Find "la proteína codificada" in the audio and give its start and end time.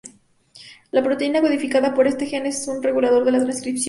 0.89-1.93